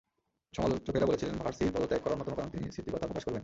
[0.53, 3.39] সমালোচকেরা বলছিলেন, ভার্সির পদত্যাগ করার অন্যতম কারণ, তিনি স্মৃতিকথা প্রকাশ করবেন।